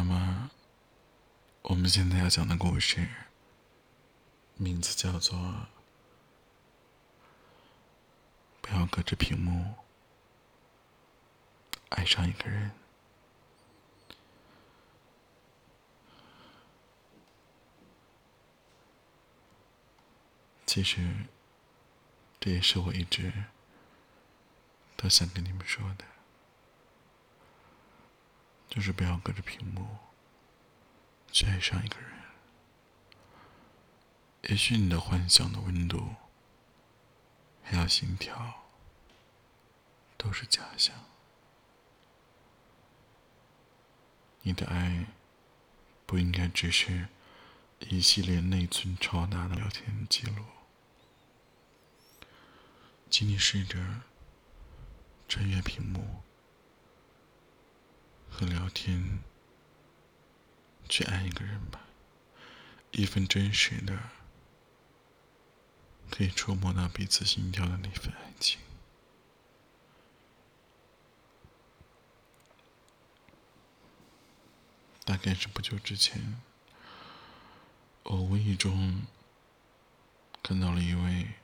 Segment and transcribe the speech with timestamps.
[0.00, 0.50] 那么，
[1.60, 3.06] 我们现在要讲的故事，
[4.56, 5.38] 名字叫做
[8.62, 9.74] 《不要隔着屏幕
[11.90, 12.70] 爱上一个人》。
[20.64, 21.26] 其实，
[22.40, 23.30] 这也是我一直
[24.96, 26.06] 都想跟你们说的。
[28.70, 29.98] 就是不要隔着屏幕
[31.30, 32.10] 去爱上一个人。
[34.44, 36.14] 也许你的幻想的温度，
[37.62, 38.62] 还有心跳，
[40.16, 40.94] 都是假象。
[44.42, 45.06] 你的爱，
[46.06, 47.08] 不应该只是
[47.80, 50.44] 一系列内存超大的聊天记录。
[53.10, 54.02] 请你试着
[55.28, 56.22] 穿越屏幕。
[58.30, 59.18] 和聊天，
[60.88, 61.80] 去爱一个人吧，
[62.92, 63.98] 一份真实的，
[66.10, 68.58] 可以触摸到彼此心跳的那份爱情。
[75.04, 76.40] 大概是不久之前，
[78.04, 79.02] 我无意中
[80.42, 81.34] 看到了一位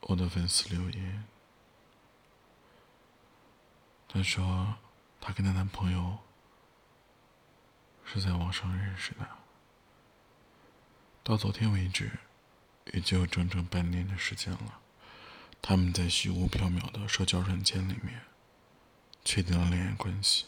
[0.00, 1.24] 我的粉丝留言，
[4.08, 4.78] 他说。
[5.20, 6.18] 她跟她男朋友
[8.04, 9.28] 是在网上认识的，
[11.24, 12.20] 到昨天为止，
[12.92, 14.80] 也就有整整半年的时间了。
[15.60, 18.22] 他们在虚无缥缈的社交软件里面
[19.24, 20.46] 确定了恋爱关系。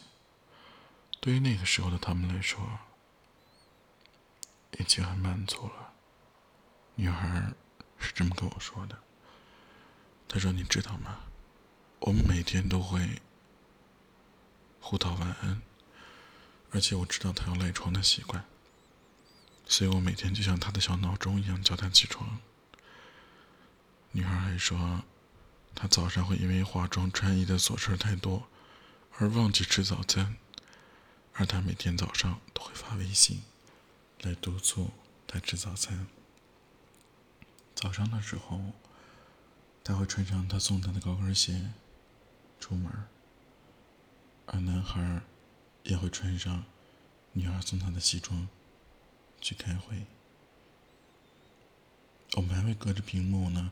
[1.19, 2.79] 对于那个时候的他们来说，
[4.77, 5.93] 已经很满足了。
[6.95, 7.51] 女孩
[7.97, 8.97] 是这么跟我说的
[10.29, 11.19] ：“她说，你知道吗？
[11.99, 13.21] 我们每天都会。”
[14.79, 15.61] 互道晚安，
[16.71, 18.45] 而且我知道他有赖床的习惯，
[19.65, 22.39] 所以我每天就像他的小闹钟一样叫他起床。
[24.11, 25.03] 女孩还说，
[25.75, 28.47] 她早上会因为化妆穿衣的琐事太多，
[29.17, 30.37] 而忘记吃早餐，
[31.33, 33.43] 而他每天早上都会发微信
[34.21, 34.91] 来督促
[35.27, 36.07] 他吃早餐。
[37.75, 38.73] 早上的时候，
[39.83, 41.71] 他会穿上他送他的高跟鞋
[42.59, 42.91] 出门。
[44.51, 45.21] 而男孩
[45.83, 46.65] 也会穿上
[47.33, 48.49] 女孩送他的西装
[49.39, 50.05] 去开会。
[52.33, 53.71] 我们还会隔着屏幕呢，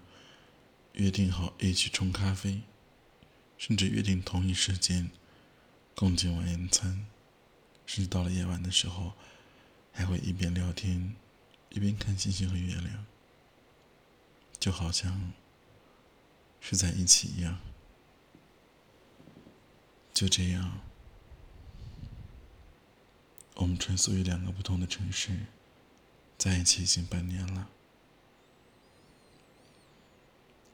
[0.93, 2.61] 约定好一起冲咖啡，
[3.57, 5.09] 甚至约定同一时间
[5.95, 7.07] 共进晚餐，
[7.85, 9.13] 甚至到了夜晚的时候，
[9.91, 11.15] 还会一边聊天
[11.69, 13.05] 一边看星星和月亮，
[14.59, 15.33] 就好像
[16.59, 17.59] 是在一起一样。
[20.17, 20.79] 就这样，
[23.53, 25.45] 我们穿梭于两个不同的城市，
[26.39, 27.69] 在一起已经半年了。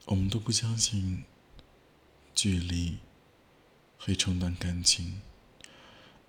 [0.06, 1.26] 我们都不相信
[2.34, 3.00] 距离
[4.00, 5.22] 会冲淡感情。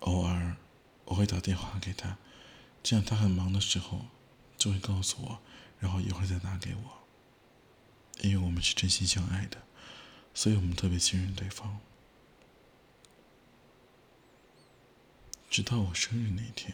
[0.01, 0.57] 偶尔
[1.05, 2.17] 我会打电话给他，
[2.83, 4.07] 这样他很忙的时候
[4.57, 5.39] 就会告诉我，
[5.79, 7.05] 然后一会儿再打给我。
[8.19, 9.63] 因为我们是真心相爱的，
[10.33, 11.79] 所以我们特别信任对方。
[15.55, 16.73] 直到我生日那天，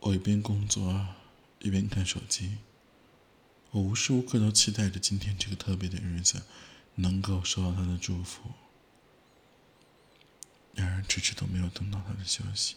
[0.00, 1.06] 我一边工作
[1.60, 2.58] 一边看手机，
[3.70, 6.42] 我无时无刻都期待着今天这个特别的日子
[6.96, 8.42] 能够收到他的祝福，
[10.74, 12.76] 然而迟迟都没有等到他的消息。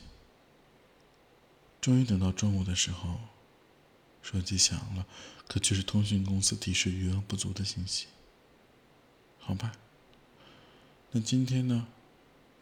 [1.81, 3.19] 终于等到中午的时候，
[4.21, 5.05] 手机响了，
[5.45, 8.07] 可却是通讯公司提示余额不足的信息。
[9.39, 9.73] 好吧，
[11.11, 11.87] 那今天呢？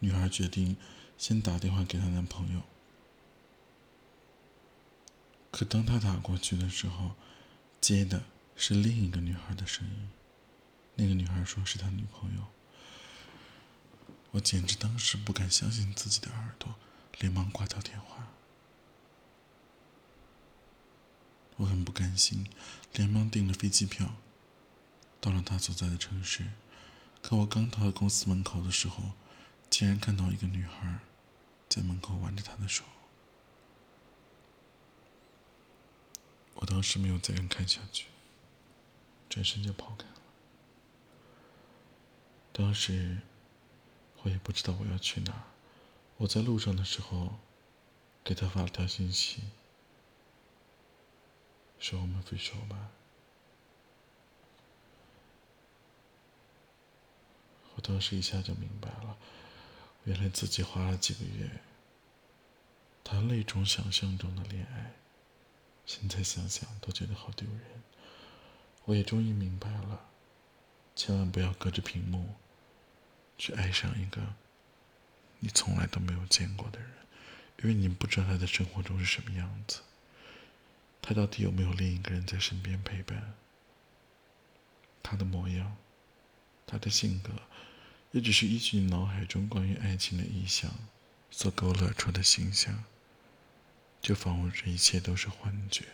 [0.00, 0.76] 女孩决定。
[1.22, 2.62] 先打电话给她男朋友，
[5.52, 7.12] 可当她打过去的时候，
[7.80, 8.24] 接的
[8.56, 10.10] 是另一个女孩的声音。
[10.96, 12.48] 那个女孩说是她女朋友。
[14.32, 16.74] 我简直当时不敢相信自己的耳朵，
[17.20, 18.26] 连忙挂掉电话。
[21.54, 22.48] 我很不甘心，
[22.94, 24.16] 连忙订了飞机票，
[25.20, 26.50] 到了他所在的城市。
[27.22, 29.12] 可我刚到公司门口的时候，
[29.70, 30.98] 竟然看到一个女孩。
[31.72, 32.84] 在门口挽着他的手，
[36.56, 38.08] 我当时没有再敢看下去，
[39.30, 40.16] 转身就跑开了。
[42.52, 43.22] 当时
[44.20, 45.44] 我也不知道我要去哪，
[46.18, 47.38] 我在路上的时候
[48.22, 49.44] 给他发了条信息，
[51.78, 52.90] 说我们分手吧。
[57.74, 59.16] 我当时一下就明白了。
[60.04, 61.48] 原来自己花了几个月
[63.04, 64.92] 谈了一种想象中的恋爱，
[65.86, 67.60] 现在想想都觉得好丢人。
[68.84, 70.08] 我也终于明白了，
[70.96, 72.34] 千万不要隔着屏幕
[73.38, 74.20] 去爱上一个
[75.38, 76.90] 你从来都没有见过的人，
[77.62, 79.80] 因为你不知道他的生活中是什么样子，
[81.00, 83.34] 他到底有没有另一个人在身边陪伴，
[85.02, 85.76] 他的模样，
[86.66, 87.30] 他的性格，
[88.12, 90.70] 也只是依据你脑海中关于爱情的意象
[91.30, 92.84] 所勾勒出的形象，
[94.00, 95.86] 就仿佛这一切都是幻觉，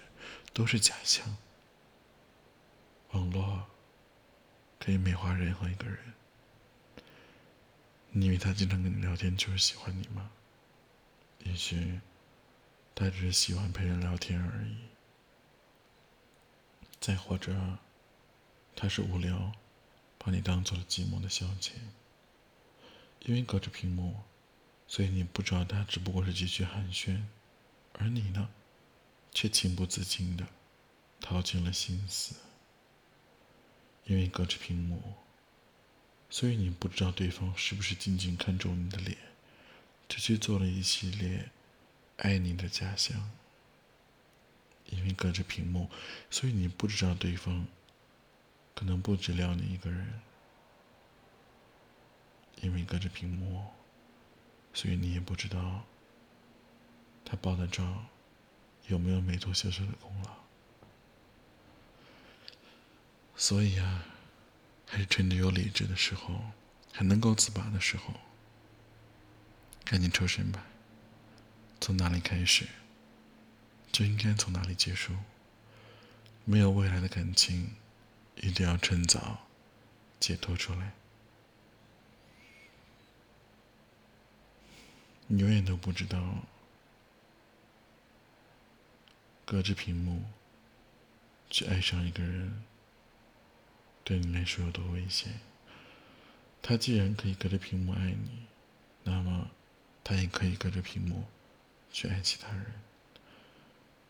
[0.52, 1.36] 都是假象。
[3.12, 3.66] 网络
[4.80, 5.98] 可以美化任何一个人。
[8.10, 10.30] 你以为他经常跟你聊天就是喜欢你吗？
[11.44, 12.00] 也许
[12.96, 14.76] 他只是喜欢陪人聊天而已。
[16.98, 17.78] 再或者，
[18.74, 19.52] 他是无聊，
[20.18, 21.74] 把你当做了寂寞的消遣。
[23.20, 24.22] 因为隔着屏幕，
[24.86, 27.22] 所以你不知道他只不过是几句寒暄，
[27.92, 28.48] 而你呢，
[29.32, 30.46] 却情不自禁的
[31.20, 32.36] 掏尽了心思。
[34.04, 35.14] 因为隔着屏幕，
[36.30, 39.18] 所以你不知道对方是不是仅仅看中你的脸，
[40.08, 41.50] 只去做了一系列
[42.16, 43.30] 爱你的假象。
[44.86, 45.90] 因为隔着屏幕，
[46.30, 47.66] 所以你不知道对方
[48.74, 50.22] 可能不止撩你一个人。
[52.60, 53.66] 因为隔着屏幕，
[54.72, 55.84] 所以你也不知道
[57.24, 58.06] 他爆的照
[58.86, 60.36] 有没有美图秀秀的功劳。
[63.36, 64.04] 所以啊，
[64.86, 66.40] 还是趁着有理智的时候，
[66.92, 68.14] 还能够自拔的时候，
[69.84, 70.66] 赶紧抽身吧。
[71.80, 72.66] 从哪里开始，
[73.92, 75.14] 就应该从哪里结束。
[76.44, 77.74] 没有未来的感情，
[78.36, 79.46] 一定要趁早
[80.18, 80.94] 解脱出来。
[85.28, 86.42] 你永远都不知道，
[89.44, 90.24] 隔着屏幕
[91.50, 92.64] 去爱上一个人。
[94.04, 95.40] 对你来说有多危险？
[96.62, 98.46] 他既然可以隔着屏幕爱你，
[99.04, 99.50] 那么
[100.02, 101.26] 他也可以隔着屏幕
[101.92, 102.80] 去爱其他人。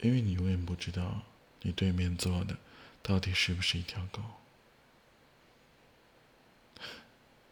[0.01, 1.23] 因为你永远不知道
[1.63, 2.57] 你对面坐的
[3.03, 4.23] 到底是不是一条狗。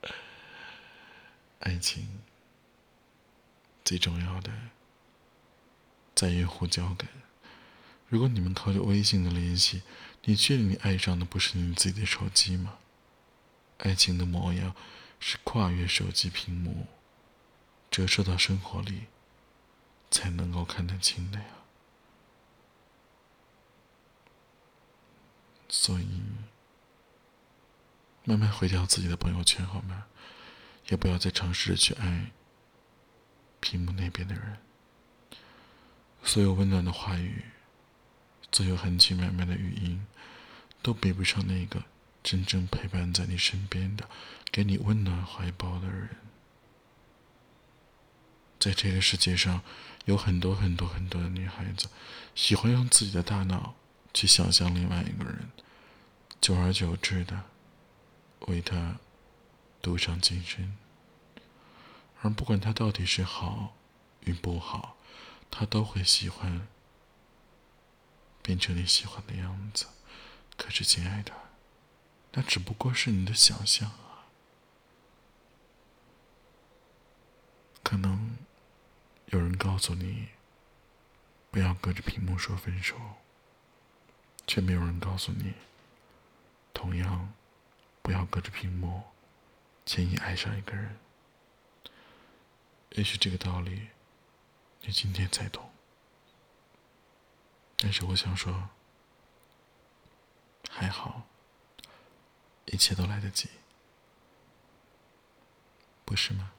[1.58, 2.20] 爱情
[3.86, 4.50] 最重要的
[6.12, 7.08] 在于互交感。
[8.08, 9.82] 如果你们靠着微信的联系，
[10.24, 12.78] 你确定你爱上的不是你自己的手机吗？
[13.78, 14.74] 爱情的模样
[15.20, 16.88] 是跨越手机屏幕，
[17.88, 19.04] 折射到生活里，
[20.10, 21.46] 才能够看得清的呀。
[25.68, 26.22] 所以，
[28.24, 30.06] 慢慢毁掉自己的朋友圈好吗？
[30.88, 32.32] 也不要再尝试着去爱
[33.66, 34.58] 屏幕那边的人。
[36.22, 37.46] 所有温暖的话语。
[38.52, 40.06] 所有含情脉脉的语音，
[40.80, 41.82] 都比不上那个
[42.22, 44.08] 真正陪伴在你身边的、
[44.50, 46.08] 给你温暖怀抱的人。
[48.58, 49.60] 在这个世界上，
[50.06, 51.88] 有很多很多很多的女孩子，
[52.34, 53.74] 喜欢用自己的大脑
[54.14, 55.50] 去想象另外一个人，
[56.40, 57.42] 久而久之的
[58.46, 58.96] 为他
[59.82, 60.74] 赌上今生。
[62.22, 63.74] 而不管他到底是好
[64.20, 64.96] 与不好，
[65.50, 66.66] 他都会喜欢。
[68.42, 69.86] 变成你喜欢的样子，
[70.56, 71.32] 可是，亲爱的，
[72.34, 74.30] 那只不过是你的想象啊。
[77.82, 78.38] 可能
[79.26, 80.28] 有人告诉你
[81.50, 82.94] 不要隔着屏幕说分手，
[84.46, 85.54] 却没有人告诉你，
[86.72, 87.34] 同样
[88.02, 89.02] 不要隔着屏幕
[89.84, 90.96] 轻易爱上一个人。
[92.90, 93.88] 也许这个道理，
[94.82, 95.70] 你今天才懂。
[97.76, 98.70] 但是我想说，
[100.70, 101.26] 还好，
[102.66, 103.50] 一切都来得及，
[106.04, 106.52] 不是吗？